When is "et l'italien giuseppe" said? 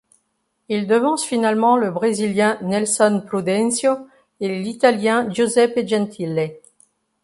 4.39-5.87